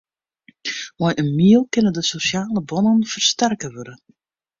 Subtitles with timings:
[0.99, 3.93] Mei in miel kinne de sosjale bannen fersterke wurde.